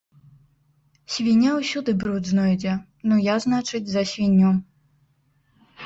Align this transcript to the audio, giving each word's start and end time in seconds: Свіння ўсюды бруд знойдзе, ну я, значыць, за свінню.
Свіння 1.15 1.51
ўсюды 1.59 1.91
бруд 2.05 2.23
знойдзе, 2.31 2.73
ну 3.13 3.21
я, 3.33 3.39
значыць, 3.47 3.87
за 3.97 4.01
свінню. 4.15 4.51